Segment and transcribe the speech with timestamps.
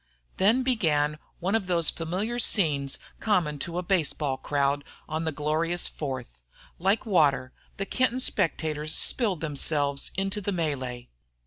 [0.37, 5.87] Then began one of those familiar scenes common to a baseball crowd on the glorious
[5.87, 6.41] Fourth.
[6.79, 11.09] Like water the Kenton spectators spilled themselves into the melee.